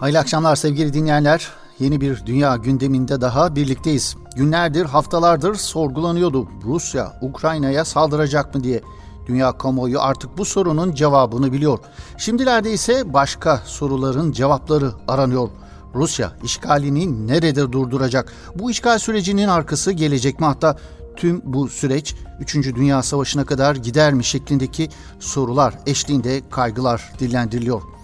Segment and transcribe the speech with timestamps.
[0.00, 1.48] Hayırlı akşamlar sevgili dinleyenler.
[1.78, 4.16] Yeni bir dünya gündeminde daha birlikteyiz.
[4.36, 8.80] Günlerdir, haftalardır sorgulanıyordu Rusya Ukrayna'ya saldıracak mı diye.
[9.26, 11.78] Dünya kamuoyu artık bu sorunun cevabını biliyor.
[12.18, 15.48] Şimdilerde ise başka soruların cevapları aranıyor.
[15.94, 18.32] Rusya işgalini nerede durduracak?
[18.54, 20.46] Bu işgal sürecinin arkası gelecek mi?
[20.46, 20.76] Hatta
[21.16, 22.54] tüm bu süreç 3.
[22.54, 24.88] Dünya Savaşı'na kadar gider mi şeklindeki
[25.18, 27.97] sorular eşliğinde kaygılar dillendiriliyor.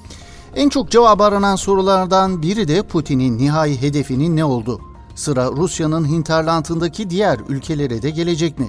[0.57, 4.81] En çok cevap aranan sorulardan biri de Putin'in nihai hedefinin ne oldu?
[5.15, 8.69] Sıra Rusya'nın hinterlandındaki diğer ülkelere de gelecek mi?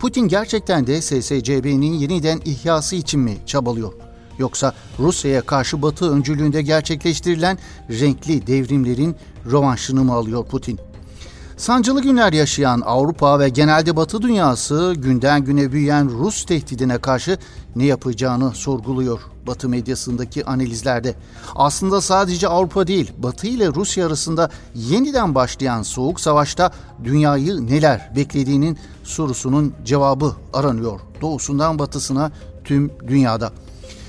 [0.00, 3.92] Putin gerçekten de SSCB'nin yeniden ihyası için mi çabalıyor?
[4.38, 7.58] Yoksa Rusya'ya karşı Batı öncülüğünde gerçekleştirilen
[7.90, 9.16] renkli devrimlerin
[9.50, 10.80] rövanşını mı alıyor Putin?
[11.62, 17.38] Sancılı günler yaşayan Avrupa ve genelde Batı dünyası günden güne büyüyen Rus tehdidine karşı
[17.76, 21.14] ne yapacağını sorguluyor Batı medyasındaki analizlerde.
[21.54, 26.70] Aslında sadece Avrupa değil, Batı ile Rusya arasında yeniden başlayan soğuk savaşta
[27.04, 31.00] dünyayı neler beklediğinin sorusunun cevabı aranıyor.
[31.20, 32.32] Doğusundan batısına
[32.64, 33.52] tüm dünyada.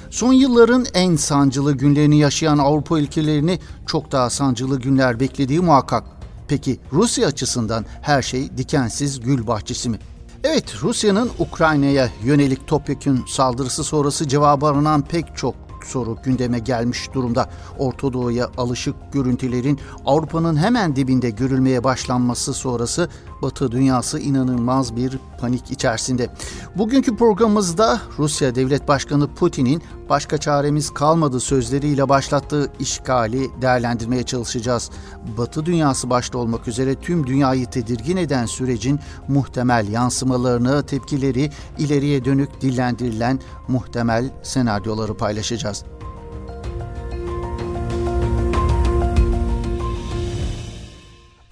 [0.09, 6.22] Son yılların en sancılı günlerini yaşayan Avrupa ülkelerini çok daha sancılı günler beklediği muhakkak.
[6.53, 9.99] Peki Rusya açısından her şey dikensiz gül bahçesi mi?
[10.43, 17.49] Evet, Rusya'nın Ukrayna'ya yönelik topyekün saldırısı sonrası cevabı aranan pek çok soru gündeme gelmiş durumda.
[17.79, 23.09] Orta Doğu'ya alışık görüntülerin Avrupa'nın hemen dibinde görülmeye başlanması sonrası
[23.41, 26.29] Batı dünyası inanılmaz bir panik içerisinde.
[26.75, 34.89] Bugünkü programımızda Rusya Devlet Başkanı Putin'in başka çaremiz kalmadı sözleriyle başlattığı işgali değerlendirmeye çalışacağız.
[35.37, 42.61] Batı dünyası başta olmak üzere tüm dünyayı tedirgin eden sürecin muhtemel yansımalarını, tepkileri, ileriye dönük
[42.61, 45.83] dillendirilen muhtemel senaryoları paylaşacağız.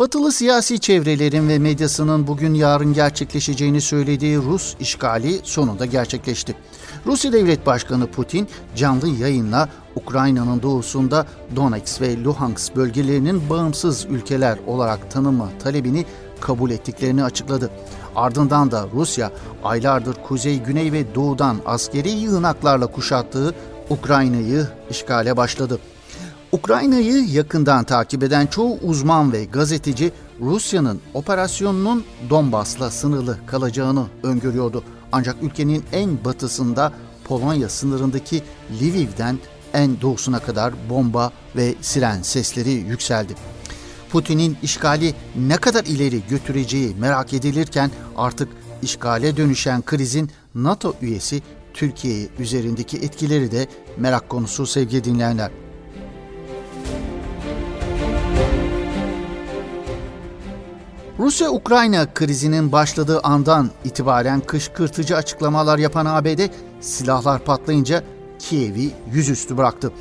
[0.02, 6.56] Batılı siyasi çevrelerin ve medyasının bugün yarın gerçekleşeceğini söylediği Rus işgali sonunda gerçekleşti.
[7.06, 11.26] Rusya Devlet Başkanı Putin canlı yayınla Ukrayna'nın doğusunda
[11.56, 16.06] Donetsk ve Luhansk bölgelerinin bağımsız ülkeler olarak tanınma talebini
[16.40, 17.70] kabul ettiklerini açıkladı.
[18.16, 19.32] Ardından da Rusya
[19.64, 23.56] aylardır kuzey, güney ve doğudan askeri yığınaklarla kuşattığı
[23.90, 25.80] Ukrayna'yı işgale başladı.
[26.52, 34.84] Ukrayna'yı yakından takip eden çoğu uzman ve gazeteci Rusya'nın operasyonunun Donbas'la sınırlı kalacağını öngörüyordu.
[35.12, 38.44] Ancak ülkenin en batısında Polonya sınırındaki
[38.82, 39.40] Lviv'den
[39.74, 43.36] en doğusuna kadar bomba ve siren sesleri yükseldi.
[44.12, 48.50] Putin'in işgali ne kadar ileri götüreceği merak edilirken artık
[48.82, 51.42] işgale dönüşen krizin NATO üyesi
[51.74, 53.68] Türkiye üzerindeki etkileri de
[53.98, 55.52] merak konusu sevgili dinleyenler.
[61.22, 66.40] Rusya-Ukrayna krizinin başladığı andan itibaren kışkırtıcı açıklamalar yapan ABD
[66.80, 68.04] silahlar patlayınca
[68.40, 69.92] Kiev'i yüzüstü bıraktı.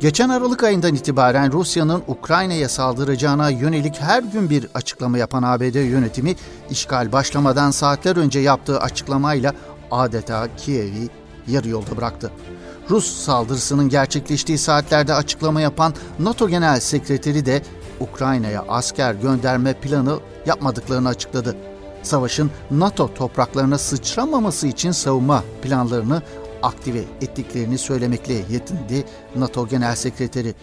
[0.00, 6.34] Geçen Aralık ayından itibaren Rusya'nın Ukrayna'ya saldıracağına yönelik her gün bir açıklama yapan ABD yönetimi
[6.70, 9.54] işgal başlamadan saatler önce yaptığı açıklamayla
[9.90, 11.08] adeta Kiev'i
[11.48, 12.30] yarı yolda bıraktı.
[12.90, 17.62] Rus saldırısının gerçekleştiği saatlerde açıklama yapan NATO Genel Sekreteri de
[18.00, 21.56] Ukrayna'ya asker gönderme planı yapmadıklarını açıkladı.
[22.02, 26.22] Savaşın NATO topraklarına sıçramaması için savunma planlarını
[26.62, 29.04] aktive ettiklerini söylemekle yetindi
[29.36, 30.54] NATO Genel Sekreteri.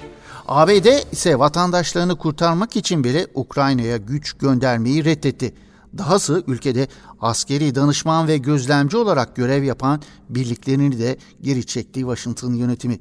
[0.48, 5.54] ABD ise vatandaşlarını kurtarmak için bile Ukrayna'ya güç göndermeyi reddetti.
[5.98, 6.88] Dahası ülkede
[7.22, 13.00] askeri danışman ve gözlemci olarak görev yapan birliklerini de geri çekti Washington yönetimi.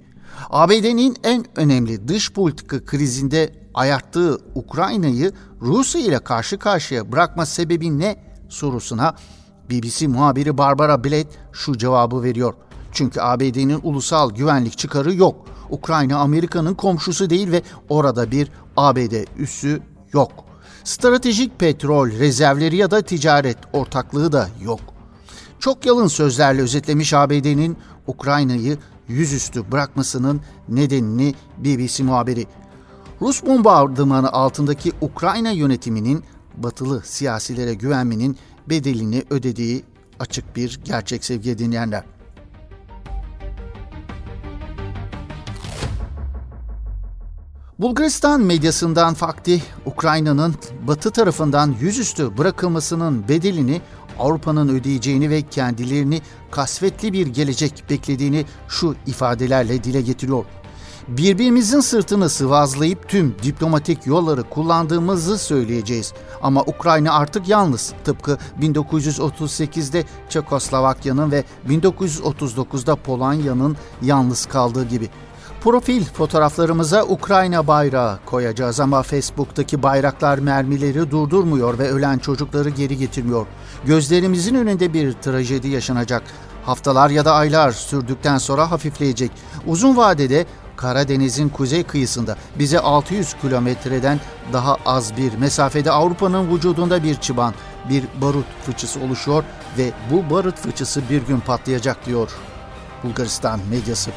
[0.51, 8.17] ABD'nin en önemli dış politika krizinde ayarttığı Ukrayna'yı Rusya ile karşı karşıya bırakma sebebi ne
[8.49, 9.15] sorusuna
[9.71, 12.55] BBC muhabiri Barbara Blade şu cevabı veriyor.
[12.93, 15.47] Çünkü ABD'nin ulusal güvenlik çıkarı yok.
[15.71, 19.83] Ukrayna Amerika'nın komşusu değil ve orada bir ABD üssü
[20.13, 20.33] yok.
[20.85, 24.81] Stratejik petrol rezervleri ya da ticaret ortaklığı da yok.
[25.59, 27.77] Çok yalın sözlerle özetlemiş ABD'nin
[28.07, 28.79] Ukrayna'yı
[29.09, 32.47] yüzüstü bırakmasının nedenini BBC muhabiri.
[33.21, 36.25] Rus bombardımanı altındaki Ukrayna yönetiminin
[36.57, 38.39] batılı siyasilere güvenmenin
[38.69, 39.85] bedelini ödediği
[40.21, 42.05] açık bir gerçek sevgili dinleyenler.
[47.79, 50.55] Bulgaristan medyasından fakti Ukrayna'nın
[50.87, 53.81] batı tarafından yüzüstü bırakılmasının bedelini
[54.19, 56.21] Avrupa'nın ödeyeceğini ve kendilerini
[56.51, 60.45] kasvetli bir gelecek beklediğini şu ifadelerle dile getiriyor.
[61.09, 66.13] Birbirimizin sırtını sıvazlayıp tüm diplomatik yolları kullandığımızı söyleyeceğiz.
[66.43, 67.93] Ama Ukrayna artık yalnız.
[68.05, 75.11] Tıpkı 1938'de Çekoslovakya'nın ve 1939'da Polonya'nın yalnız kaldığı gibi.
[75.65, 83.47] Profil fotoğraflarımıza Ukrayna bayrağı koyacağız ama Facebook'taki bayraklar mermileri durdurmuyor ve ölen çocukları geri getirmiyor.
[83.85, 86.23] Gözlerimizin önünde bir trajedi yaşanacak.
[86.65, 89.31] Haftalar ya da aylar sürdükten sonra hafifleyecek.
[89.67, 94.21] Uzun vadede Karadeniz'in kuzey kıyısında bize 600 kilometreden
[94.53, 97.55] daha az bir mesafede Avrupa'nın vücudunda bir çıban,
[97.89, 99.45] bir barut fıçısı oluşuyor
[99.79, 102.31] ve bu barut fıçısı bir gün patlayacak diyor
[103.05, 104.11] Bulgaristan medyası.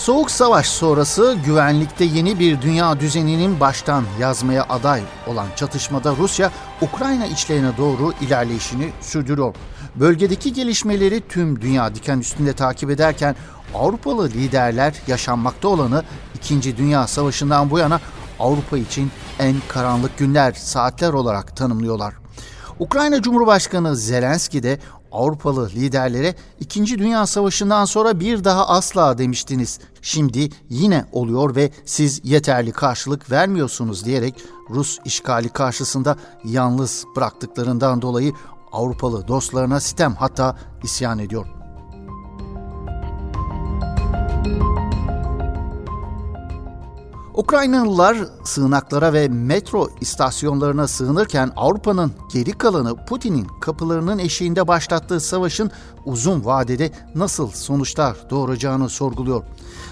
[0.00, 6.50] Soğuk Savaş sonrası güvenlikte yeni bir dünya düzeninin baştan yazmaya aday olan çatışmada Rusya,
[6.80, 9.54] Ukrayna içlerine doğru ilerleyişini sürdürüyor.
[9.96, 13.36] Bölgedeki gelişmeleri tüm dünya diken üstünde takip ederken
[13.74, 16.04] Avrupalı liderler yaşanmakta olanı
[16.34, 16.76] 2.
[16.76, 18.00] Dünya Savaşı'ndan bu yana
[18.38, 22.14] Avrupa için en karanlık günler, saatler olarak tanımlıyorlar.
[22.78, 24.78] Ukrayna Cumhurbaşkanı Zelenski de
[25.12, 26.98] Avrupalı liderlere 2.
[26.98, 29.78] Dünya Savaşı'ndan sonra bir daha asla demiştiniz.
[30.02, 34.34] Şimdi yine oluyor ve siz yeterli karşılık vermiyorsunuz diyerek
[34.70, 38.32] Rus işgali karşısında yalnız bıraktıklarından dolayı
[38.72, 41.59] Avrupalı dostlarına sitem hatta isyan ediyor.
[47.40, 55.70] Ukraynalılar sığınaklara ve metro istasyonlarına sığınırken Avrupa'nın geri kalanı Putin'in kapılarının eşiğinde başlattığı savaşın
[56.04, 59.42] uzun vadede nasıl sonuçlar doğuracağını sorguluyor.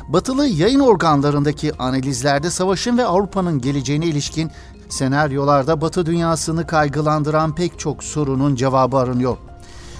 [0.08, 4.50] Batılı yayın organlarındaki analizlerde savaşın ve Avrupa'nın geleceğine ilişkin
[4.88, 9.36] senaryolarda Batı dünyasını kaygılandıran pek çok sorunun cevabı aranıyor.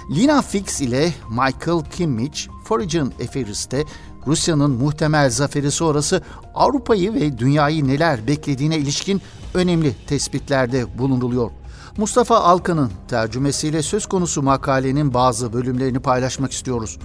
[0.09, 3.85] Lina Fix ile Michael Kimmich, Foreign Affairs'te
[4.27, 6.21] Rusya'nın muhtemel zaferi sonrası
[6.55, 9.21] Avrupa'yı ve dünyayı neler beklediğine ilişkin
[9.53, 11.51] önemli tespitlerde bulunuluyor.
[11.97, 16.99] Mustafa Alkan'ın tercümesiyle söz konusu makalenin bazı bölümlerini paylaşmak istiyoruz.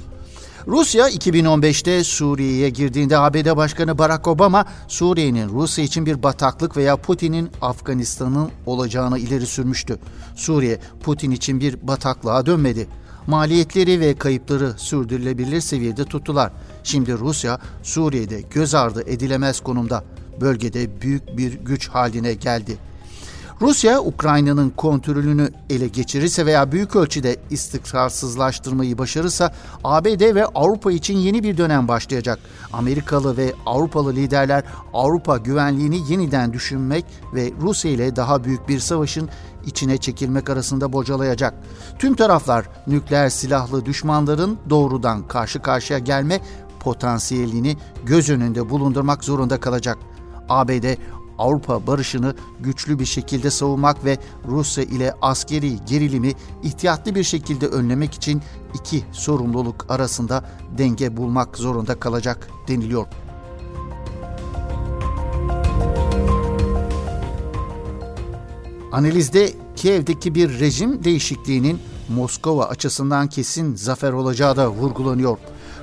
[0.66, 7.50] Rusya 2015'te Suriye'ye girdiğinde ABD Başkanı Barack Obama Suriye'nin Rusya için bir bataklık veya Putin'in
[7.62, 9.98] Afganistan'ın olacağını ileri sürmüştü.
[10.36, 12.88] Suriye Putin için bir bataklığa dönmedi.
[13.26, 16.52] Maliyetleri ve kayıpları sürdürülebilir seviyede tuttular.
[16.82, 20.04] Şimdi Rusya Suriye'de göz ardı edilemez konumda
[20.40, 22.76] bölgede büyük bir güç haline geldi.
[23.60, 29.54] Rusya, Ukrayna'nın kontrolünü ele geçirirse veya büyük ölçüde istikrarsızlaştırmayı başarırsa
[29.84, 32.38] ABD ve Avrupa için yeni bir dönem başlayacak.
[32.72, 37.04] Amerikalı ve Avrupalı liderler Avrupa güvenliğini yeniden düşünmek
[37.34, 39.28] ve Rusya ile daha büyük bir savaşın
[39.66, 41.54] içine çekilmek arasında bocalayacak.
[41.98, 46.40] Tüm taraflar nükleer silahlı düşmanların doğrudan karşı karşıya gelme
[46.80, 49.98] potansiyelini göz önünde bulundurmak zorunda kalacak.
[50.48, 50.84] ABD
[51.38, 56.32] Avrupa barışını güçlü bir şekilde savunmak ve Rusya ile askeri gerilimi
[56.62, 58.42] ihtiyatlı bir şekilde önlemek için
[58.74, 60.44] iki sorumluluk arasında
[60.78, 63.06] denge bulmak zorunda kalacak deniliyor.
[68.92, 71.78] Analizde Kiev'deki bir rejim değişikliğinin
[72.08, 75.38] Moskova açısından kesin zafer olacağı da vurgulanıyor.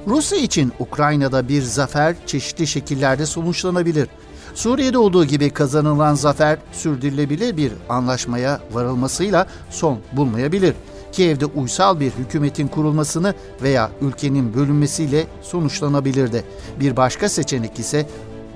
[0.07, 4.07] Rusya için Ukrayna'da bir zafer çeşitli şekillerde sonuçlanabilir.
[4.55, 10.75] Suriye'de olduğu gibi kazanılan zafer sürdürülebilir bir anlaşmaya varılmasıyla son bulmayabilir.
[11.11, 16.43] Kiev'de uysal bir hükümetin kurulmasını veya ülkenin bölünmesiyle sonuçlanabilirdi.
[16.79, 18.07] Bir başka seçenek ise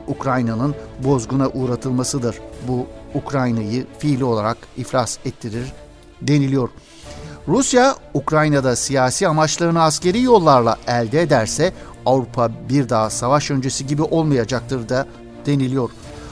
[0.08, 2.36] Ukrayna'nın bozguna uğratılmasıdır.
[2.68, 5.74] Bu Ukrayna'yı fiili olarak iflas ettirir
[6.22, 6.70] deniliyor.
[7.48, 11.74] Rusya, Ukrayna'da siyasi amaçlarını askeri yollarla elde ederse
[12.06, 15.08] Avrupa bir daha savaş öncesi gibi olmayacaktır da
[15.46, 15.90] deniliyor.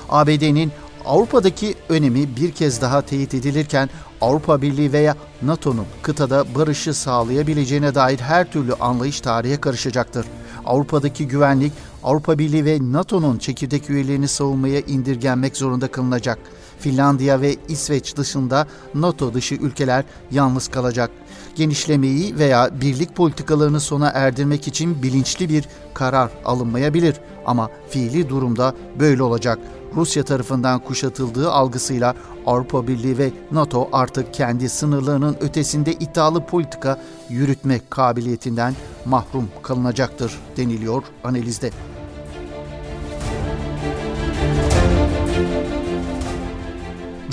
[0.09, 0.71] ABD'nin
[1.05, 3.89] Avrupa'daki önemi bir kez daha teyit edilirken
[4.21, 10.25] Avrupa Birliği veya NATO'nun kıtada barışı sağlayabileceğine dair her türlü anlayış tarihe karışacaktır.
[10.65, 11.71] Avrupa'daki güvenlik
[12.03, 16.39] Avrupa Birliği ve NATO'nun çekirdek üyelerini savunmaya indirgenmek zorunda kılınacak.
[16.79, 21.11] Finlandiya ve İsveç dışında NATO dışı ülkeler yalnız kalacak.
[21.55, 29.23] Genişlemeyi veya birlik politikalarını sona erdirmek için bilinçli bir karar alınmayabilir ama fiili durumda böyle
[29.23, 29.59] olacak.
[29.95, 37.79] Rusya tarafından kuşatıldığı algısıyla Avrupa Birliği ve NATO artık kendi sınırlarının ötesinde iddialı politika yürütme
[37.89, 38.73] kabiliyetinden
[39.05, 41.71] mahrum kalınacaktır deniliyor analizde.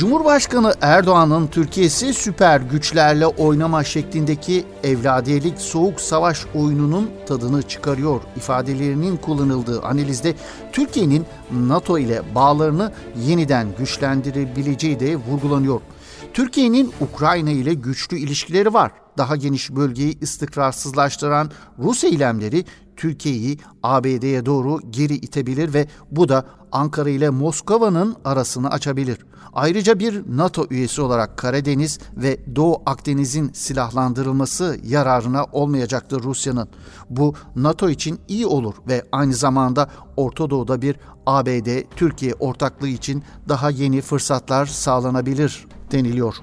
[0.01, 9.83] Cumhurbaşkanı Erdoğan'ın Türkiye'si süper güçlerle oynama şeklindeki evladiyelik soğuk savaş oyununun tadını çıkarıyor ifadelerinin kullanıldığı
[9.83, 10.35] analizde
[10.73, 12.93] Türkiye'nin NATO ile bağlarını
[13.27, 15.81] yeniden güçlendirebileceği de vurgulanıyor.
[16.35, 18.93] Türkiye'nin Ukrayna ile güçlü ilişkileri var.
[19.19, 22.65] Daha geniş bölgeyi istikrarsızlaştıran Rus eylemleri
[23.01, 29.19] Türkiye'yi ABD'ye doğru geri itebilir ve bu da Ankara ile Moskova'nın arasını açabilir.
[29.53, 36.69] Ayrıca bir NATO üyesi olarak Karadeniz ve Doğu Akdeniz'in silahlandırılması yararına olmayacaktır Rusya'nın.
[37.11, 43.71] Bu NATO için iyi olur ve aynı zamanda Orta Doğu'da bir ABD-Türkiye ortaklığı için daha
[43.71, 46.35] yeni fırsatlar sağlanabilir deniliyor.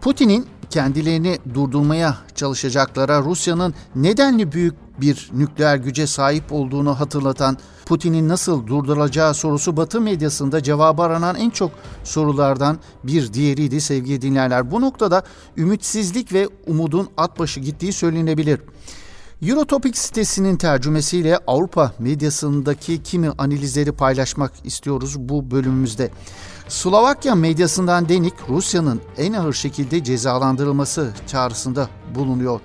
[0.00, 8.66] Putin'in kendilerini durdurmaya çalışacaklara Rusya'nın nedenli büyük bir nükleer güce sahip olduğunu hatırlatan Putin'in nasıl
[8.66, 11.70] durdurulacağı sorusu Batı medyasında cevabı aranan en çok
[12.04, 14.70] sorulardan bir diğeriydi sevgili dinleyenler.
[14.70, 15.22] Bu noktada
[15.56, 18.60] ümitsizlik ve umudun at başı gittiği söylenebilir.
[19.42, 26.10] Eurotopic sitesinin tercümesiyle Avrupa medyasındaki kimi analizleri paylaşmak istiyoruz bu bölümümüzde.
[26.68, 32.60] Slovakya medyasından Denik Rusya'nın en ağır şekilde cezalandırılması çağrısında bulunuyor.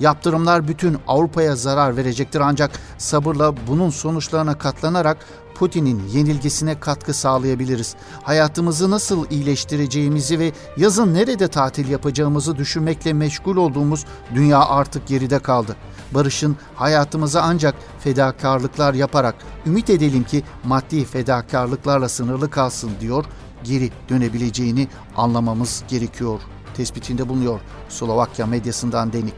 [0.00, 5.16] Yaptırımlar bütün Avrupa'ya zarar verecektir ancak sabırla bunun sonuçlarına katlanarak
[5.54, 7.94] Putin'in yenilgisine katkı sağlayabiliriz.
[8.22, 15.76] Hayatımızı nasıl iyileştireceğimizi ve yazın nerede tatil yapacağımızı düşünmekle meşgul olduğumuz dünya artık geride kaldı.
[16.14, 19.34] Barışın hayatımıza ancak fedakarlıklar yaparak
[19.66, 23.24] ümit edelim ki maddi fedakarlıklarla sınırlı kalsın diyor
[23.66, 26.40] geri dönebileceğini anlamamız gerekiyor
[26.76, 29.34] tespitinde bulunuyor Slovakya medyasından Denik.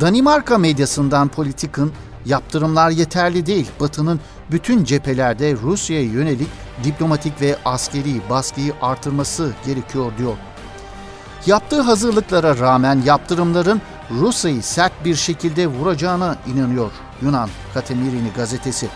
[0.00, 1.92] Danimarka medyasından Politik'in
[2.26, 3.66] yaptırımlar yeterli değil.
[3.80, 4.20] Batı'nın
[4.50, 6.48] bütün cephelerde Rusya'ya yönelik
[6.84, 10.36] diplomatik ve askeri baskıyı artırması gerekiyor diyor.
[11.46, 13.80] Yaptığı hazırlıklara rağmen yaptırımların
[14.10, 16.90] Rusya'yı sert bir şekilde vuracağına inanıyor
[17.22, 18.88] Yunan Katemirini gazetesi.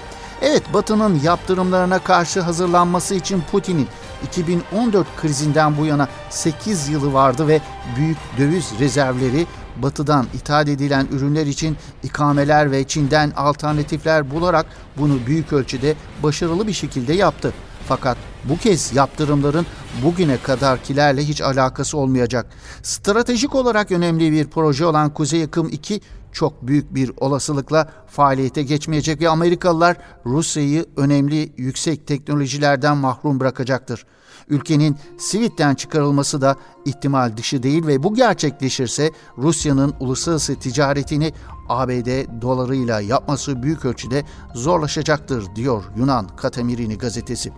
[0.43, 3.89] Evet Batı'nın yaptırımlarına karşı hazırlanması için Putin'in
[4.27, 7.61] 2014 krizinden bu yana 8 yılı vardı ve
[7.97, 9.47] büyük döviz rezervleri
[9.83, 14.67] batıdan ithal edilen ürünler için ikameler ve Çin'den alternatifler bularak
[14.97, 17.53] bunu büyük ölçüde başarılı bir şekilde yaptı.
[17.89, 19.67] Fakat bu kez yaptırımların
[20.03, 22.47] bugüne kadarkilerle hiç alakası olmayacak.
[22.83, 26.01] Stratejik olarak önemli bir proje olan Kuzey Akım 2
[26.37, 34.07] çok büyük bir olasılıkla faaliyete geçmeyecek ve Amerikalılar Rusya'yı önemli yüksek teknolojilerden mahrum bırakacaktır.
[34.49, 41.33] Ülkenin Sivit'ten çıkarılması da ihtimal dışı değil ve bu gerçekleşirse Rusya'nın uluslararası ticaretini
[41.69, 44.25] ABD dolarıyla yapması büyük ölçüde
[44.55, 47.53] zorlaşacaktır diyor Yunan Katemirini gazetesi.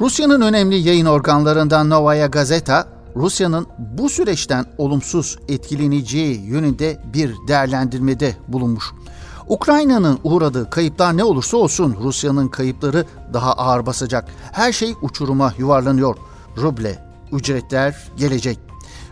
[0.00, 8.84] Rusya'nın önemli yayın organlarından Novaya Gazeta, Rusya'nın bu süreçten olumsuz etkileneceği yönünde bir değerlendirmede bulunmuş.
[9.48, 14.28] Ukrayna'nın uğradığı kayıplar ne olursa olsun Rusya'nın kayıpları daha ağır basacak.
[14.52, 16.16] Her şey uçuruma yuvarlanıyor.
[16.56, 18.58] Ruble, ücretler gelecek.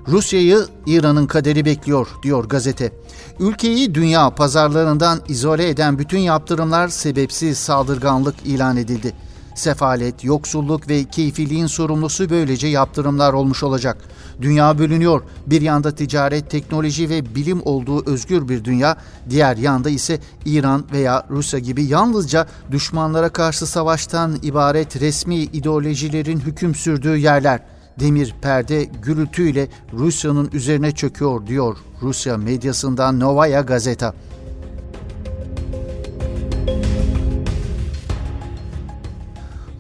[0.09, 2.93] Rusya'yı İran'ın kaderi bekliyor diyor gazete.
[3.41, 9.13] Ülkeyi dünya pazarlarından izole eden bütün yaptırımlar sebepsiz saldırganlık ilan edildi.
[9.55, 13.97] Sefalet, yoksulluk ve keyfiliğin sorumlusu böylece yaptırımlar olmuş olacak.
[14.43, 15.23] Dünya bölünüyor.
[15.47, 18.97] Bir yanda ticaret, teknoloji ve bilim olduğu özgür bir dünya,
[19.31, 26.75] diğer yanda ise İran veya Rusya gibi yalnızca düşmanlara karşı savaştan ibaret resmi ideolojilerin hüküm
[26.75, 27.61] sürdüğü yerler.
[28.01, 34.15] Demir perde gürültüyle Rusya'nın üzerine çöküyor diyor Rusya medyasından Novaya Gazeta.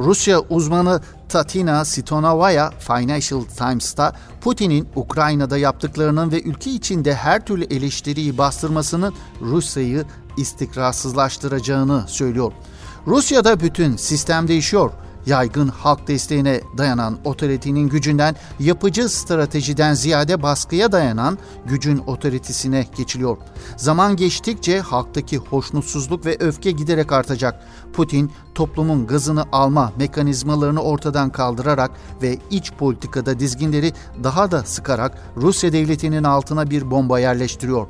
[0.04, 8.38] Rusya uzmanı Tatina Sitonovaya Financial Times'ta Putin'in Ukrayna'da yaptıklarının ve ülke içinde her türlü eleştiriyi
[8.38, 10.04] bastırmasının Rusya'yı
[10.36, 12.52] istikrarsızlaştıracağını söylüyor.
[13.06, 14.90] Rusya'da bütün sistem değişiyor
[15.26, 23.36] yaygın halk desteğine dayanan otoritenin gücünden yapıcı stratejiden ziyade baskıya dayanan gücün otoritesine geçiliyor.
[23.76, 27.66] Zaman geçtikçe halktaki hoşnutsuzluk ve öfke giderek artacak.
[27.92, 31.90] Putin toplumun gazını alma mekanizmalarını ortadan kaldırarak
[32.22, 33.92] ve iç politikada dizginleri
[34.24, 37.86] daha da sıkarak Rusya devletinin altına bir bomba yerleştiriyor.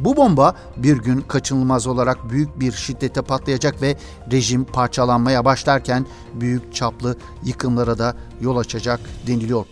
[0.00, 3.96] Bu bomba bir gün kaçınılmaz olarak büyük bir şiddete patlayacak ve
[4.32, 9.66] rejim parçalanmaya başlarken büyük çaplı yıkımlara da yol açacak deniliyor.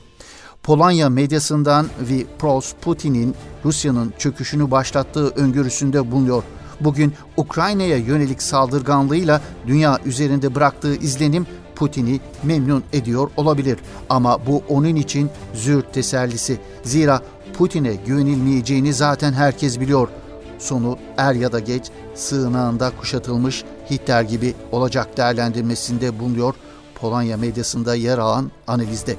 [0.63, 6.43] Polonya medyasından Vipros Putin'in Rusya'nın çöküşünü başlattığı öngörüsünde bulunuyor.
[6.81, 13.79] Bugün Ukrayna'ya yönelik saldırganlığıyla dünya üzerinde bıraktığı izlenim Putin'i memnun ediyor olabilir.
[14.09, 16.59] Ama bu onun için züğürt tesellisi.
[16.83, 17.21] Zira
[17.59, 20.09] Putin'e güvenilmeyeceğini zaten herkes biliyor.
[20.59, 26.55] Sonu er ya da geç sığınağında kuşatılmış Hitler gibi olacak değerlendirmesinde bulunuyor
[26.95, 29.17] Polonya medyasında yer alan analizde.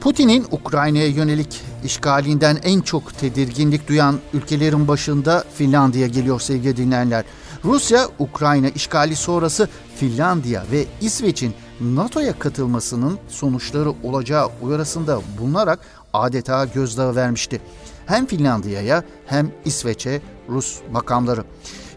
[0.00, 7.24] Putin'in Ukrayna'ya yönelik işgalinden en çok tedirginlik duyan ülkelerin başında Finlandiya geliyor sevgili dinleyenler.
[7.64, 15.78] Rusya, Ukrayna işgali sonrası Finlandiya ve İsveç'in NATO'ya katılmasının sonuçları olacağı uyarısında bulunarak
[16.12, 17.60] adeta gözdağı vermişti.
[18.06, 21.44] Hem Finlandiya'ya hem İsveç'e Rus makamları.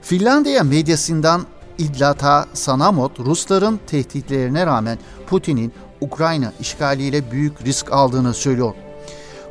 [0.01, 1.45] Finlandiya medyasından
[1.77, 8.73] İdlata Sanamot, Rusların tehditlerine rağmen Putin'in Ukrayna işgaliyle büyük risk aldığını söylüyor.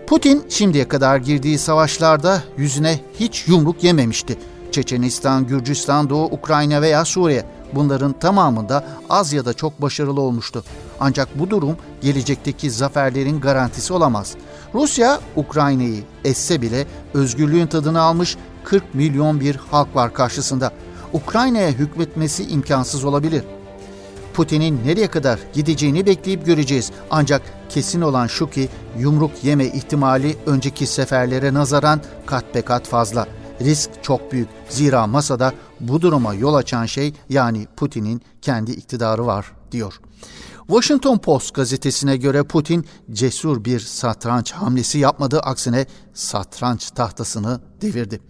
[0.06, 4.38] Putin şimdiye kadar girdiği savaşlarda yüzüne hiç yumruk yememişti.
[4.76, 10.64] Çeçenistan, Gürcistan, Doğu Ukrayna veya Suriye bunların tamamında az ya da çok başarılı olmuştu.
[11.00, 14.34] Ancak bu durum gelecekteki zaferlerin garantisi olamaz.
[14.74, 20.72] Rusya Ukrayna'yı esse bile özgürlüğün tadını almış 40 milyon bir halk var karşısında.
[21.12, 23.44] Ukrayna'ya hükmetmesi imkansız olabilir.
[24.34, 26.90] Putin'in nereye kadar gideceğini bekleyip göreceğiz.
[27.10, 28.68] Ancak kesin olan şu ki
[28.98, 33.26] yumruk yeme ihtimali önceki seferlere nazaran kat be kat fazla.
[33.60, 34.48] Risk çok büyük.
[34.68, 40.00] Zira masada bu duruma yol açan şey yani Putin'in kendi iktidarı var diyor.
[40.66, 45.40] Washington Post gazetesine göre Putin cesur bir satranç hamlesi yapmadı.
[45.40, 48.20] Aksine satranç tahtasını devirdi.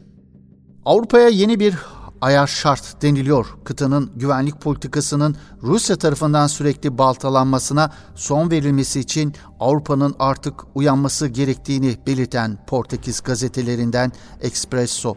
[0.85, 1.77] Avrupa'ya yeni bir
[2.21, 3.47] ayar şart deniliyor.
[3.65, 12.59] Kıtanın güvenlik politikasının Rusya tarafından sürekli baltalanmasına son verilmesi için Avrupa'nın artık uyanması gerektiğini belirten
[12.67, 15.17] Portekiz gazetelerinden Espresso.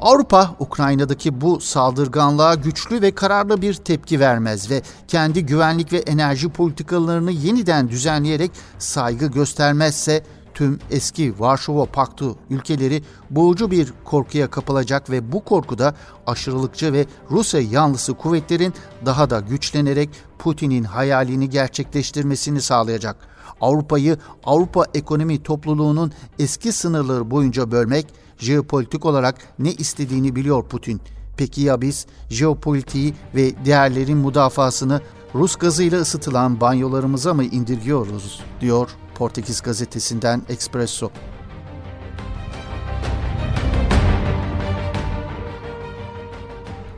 [0.00, 6.48] Avrupa, Ukrayna'daki bu saldırganlığa güçlü ve kararlı bir tepki vermez ve kendi güvenlik ve enerji
[6.48, 10.22] politikalarını yeniden düzenleyerek saygı göstermezse
[10.58, 15.94] tüm eski Varşova Paktı ülkeleri boğucu bir korkuya kapılacak ve bu korkuda
[16.26, 18.74] aşırılıkçı ve Rusya yanlısı kuvvetlerin
[19.06, 23.16] daha da güçlenerek Putin'in hayalini gerçekleştirmesini sağlayacak.
[23.60, 28.06] Avrupa'yı Avrupa ekonomi topluluğunun eski sınırları boyunca bölmek,
[28.38, 31.00] jeopolitik olarak ne istediğini biliyor Putin.
[31.36, 35.00] Peki ya biz jeopolitiği ve değerlerin müdafasını
[35.34, 41.10] Rus gazıyla ısıtılan banyolarımıza mı indirgiyoruz diyor Portekiz gazetesinden Expresso.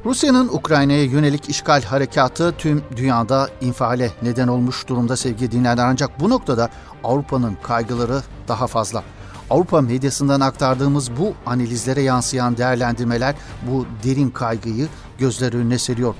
[0.04, 6.30] Rusya'nın Ukrayna'ya yönelik işgal harekatı tüm dünyada infiale neden olmuş durumda sevgili dinleyenler ancak bu
[6.30, 6.70] noktada
[7.04, 9.02] Avrupa'nın kaygıları daha fazla.
[9.50, 13.34] Avrupa medyasından aktardığımız bu analizlere yansıyan değerlendirmeler
[13.70, 16.14] bu derin kaygıyı gözler önüne seriyor.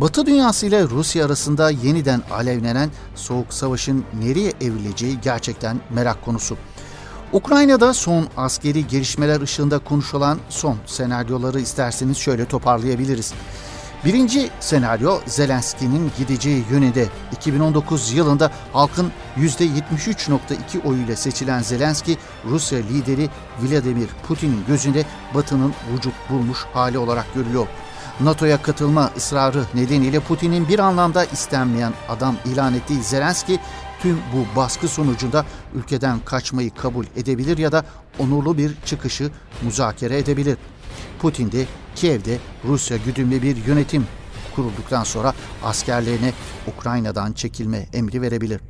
[0.00, 6.56] Batı dünyası ile Rusya arasında yeniden alevlenen soğuk savaşın nereye evrileceği gerçekten merak konusu.
[7.32, 13.34] Ukrayna'da son askeri gelişmeler ışığında konuşulan son senaryoları isterseniz şöyle toparlayabiliriz.
[14.04, 17.08] Birinci senaryo Zelenski'nin gideceği yönünde.
[17.32, 23.28] 2019 yılında halkın %73.2 oyuyla seçilen Zelenski, Rusya lideri
[23.62, 27.66] Vladimir Putin'in gözünde Batı'nın vücut bulmuş hali olarak görülüyor.
[28.20, 33.58] NATO'ya katılma ısrarı nedeniyle Putin'in bir anlamda istenmeyen adam ilan ettiği Zelenski
[34.02, 37.84] tüm bu baskı sonucunda ülkeden kaçmayı kabul edebilir ya da
[38.18, 39.30] onurlu bir çıkışı
[39.62, 40.56] müzakere edebilir.
[41.18, 44.06] Putin de Kiev'de Rusya güdümlü bir yönetim
[44.56, 46.32] kurulduktan sonra askerlerine
[46.76, 48.60] Ukrayna'dan çekilme emri verebilir.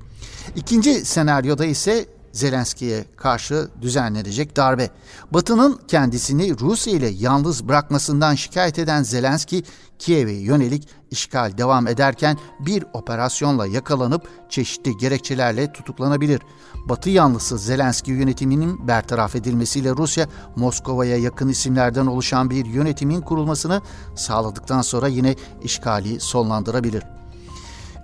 [0.56, 4.90] İkinci senaryoda ise Zelenski'ye karşı düzenlenecek darbe.
[5.30, 9.64] Batı'nın kendisini Rusya ile yalnız bırakmasından şikayet eden Zelenski,
[9.98, 16.40] Kiev'e yönelik işgal devam ederken bir operasyonla yakalanıp çeşitli gerekçelerle tutuklanabilir.
[16.88, 23.82] Batı yanlısı Zelenski yönetiminin bertaraf edilmesiyle Rusya, Moskova'ya yakın isimlerden oluşan bir yönetimin kurulmasını
[24.14, 27.02] sağladıktan sonra yine işgali sonlandırabilir.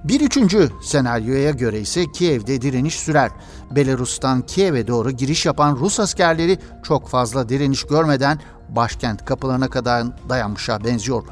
[0.04, 3.30] Bir üçüncü senaryoya göre ise Kiev'de direniş sürer.
[3.70, 10.84] Belarus'tan Kiev'e doğru giriş yapan Rus askerleri çok fazla direniş görmeden başkent kapılarına kadar dayanmışa
[10.84, 11.22] benziyor.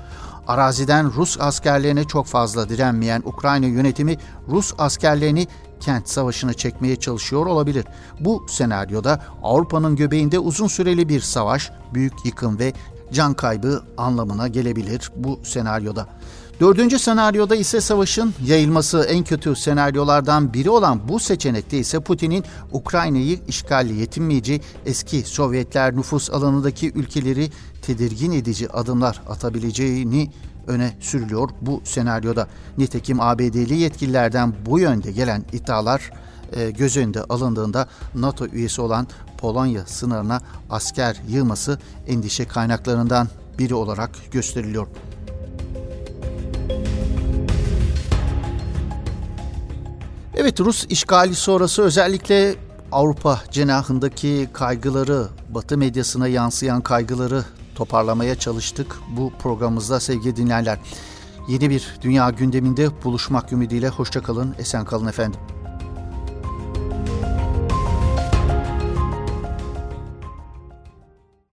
[0.46, 4.16] Araziden Rus askerlerine çok fazla direnmeyen Ukrayna yönetimi
[4.48, 5.46] Rus askerlerini
[5.80, 7.84] kent savaşına çekmeye çalışıyor olabilir.
[8.20, 12.72] Bu senaryoda Avrupa'nın göbeğinde uzun süreli bir savaş, büyük yıkım ve
[13.12, 16.08] can kaybı anlamına gelebilir bu senaryoda.
[16.60, 23.38] Dördüncü senaryoda ise savaşın yayılması en kötü senaryolardan biri olan bu seçenekte ise Putin'in Ukrayna'yı
[23.48, 27.50] işgalle yetinmeyeceği eski Sovyetler nüfus alanındaki ülkeleri
[27.82, 30.30] tedirgin edici adımlar atabileceğini
[30.66, 32.48] öne sürülüyor bu senaryoda.
[32.78, 36.10] Nitekim ABD'li yetkililerden bu yönde gelen iddialar
[36.52, 39.06] e, göz önünde alındığında NATO üyesi olan
[39.38, 44.86] Polonya sınırına asker yığması endişe kaynaklarından biri olarak gösteriliyor.
[50.42, 52.54] Evet Rus işgali sonrası özellikle
[52.92, 60.78] Avrupa cenahındaki kaygıları, Batı medyasına yansıyan kaygıları toparlamaya çalıştık bu programımızda sevgili dinleyenler.
[61.48, 65.40] Yeni bir dünya gündeminde buluşmak ümidiyle hoşçakalın, esen kalın efendim.